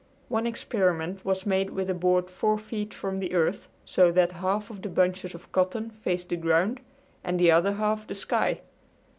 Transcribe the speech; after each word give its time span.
One 0.29 0.47
experiment 0.47 1.23
was 1.23 1.45
made 1.45 1.69
with 1.69 1.87
a 1.87 1.93
board 1.93 2.31
four 2.31 2.57
feet 2.57 2.91
from 2.91 3.19
the 3.19 3.35
earth, 3.35 3.67
so 3.85 4.11
that 4.13 4.31
half 4.31 4.71
of 4.71 4.81
the 4.81 4.89
bunches 4.89 5.35
of 5.35 5.51
cotton 5.51 5.91
faced 5.91 6.29
the 6.29 6.37
ground 6.37 6.81
and 7.23 7.39
the 7.39 7.51
other 7.51 7.73
half 7.73 8.07
the 8.07 8.15
sky. 8.15 8.61